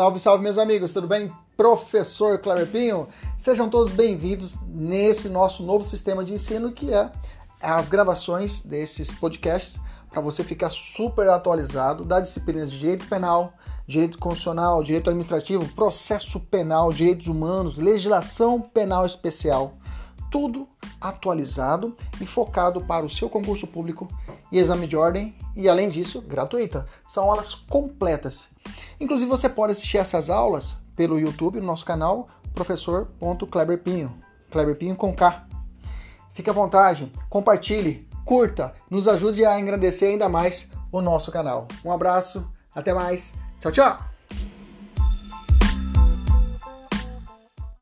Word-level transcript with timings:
Salve, 0.00 0.18
salve, 0.18 0.42
meus 0.42 0.56
amigos, 0.56 0.94
tudo 0.94 1.06
bem? 1.06 1.30
Professor 1.58 2.38
Cleber 2.38 2.66
Pinho, 2.66 3.06
sejam 3.36 3.68
todos 3.68 3.92
bem-vindos 3.92 4.56
nesse 4.66 5.28
nosso 5.28 5.62
novo 5.62 5.84
sistema 5.84 6.24
de 6.24 6.32
ensino 6.32 6.72
que 6.72 6.90
é 6.90 7.12
as 7.60 7.90
gravações 7.90 8.62
desses 8.62 9.10
podcasts 9.10 9.78
para 10.08 10.22
você 10.22 10.42
ficar 10.42 10.70
super 10.70 11.28
atualizado 11.28 12.02
das 12.02 12.28
disciplinas 12.28 12.70
de 12.70 12.78
direito 12.78 13.06
penal, 13.08 13.52
direito 13.86 14.16
constitucional, 14.16 14.82
direito 14.82 15.10
administrativo, 15.10 15.68
processo 15.74 16.40
penal, 16.40 16.90
direitos 16.90 17.26
humanos, 17.28 17.76
legislação 17.76 18.58
penal 18.58 19.04
especial. 19.04 19.74
Tudo 20.30 20.66
atualizado 20.98 21.94
e 22.22 22.26
focado 22.26 22.80
para 22.80 23.04
o 23.04 23.10
seu 23.10 23.28
concurso 23.28 23.66
público 23.66 24.08
e 24.50 24.58
exame 24.58 24.86
de 24.86 24.96
ordem 24.96 25.34
e 25.54 25.68
além 25.68 25.90
disso, 25.90 26.22
gratuita. 26.22 26.86
São 27.06 27.24
aulas 27.24 27.54
completas. 27.54 28.48
Inclusive 29.00 29.30
você 29.30 29.48
pode 29.48 29.72
assistir 29.72 29.98
essas 29.98 30.28
aulas 30.28 30.76
pelo 30.94 31.18
YouTube 31.18 31.58
no 31.58 31.66
nosso 31.66 31.84
canal 31.84 32.28
professor.kleberpinho, 32.54 34.12
Kleberpinho 34.50 34.94
com 34.94 35.14
K. 35.14 35.46
Fique 36.32 36.50
à 36.50 36.52
vontade, 36.52 37.10
compartilhe, 37.28 38.06
curta, 38.24 38.74
nos 38.90 39.08
ajude 39.08 39.44
a 39.44 39.58
engrandecer 39.58 40.10
ainda 40.10 40.28
mais 40.28 40.68
o 40.92 41.00
nosso 41.00 41.32
canal. 41.32 41.66
Um 41.84 41.92
abraço, 41.92 42.46
até 42.74 42.92
mais. 42.92 43.34
Tchau, 43.60 43.72
tchau. 43.72 44.19